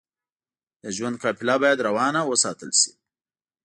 [0.81, 2.91] د ژوند قافله بايد روانه وساتل شئ.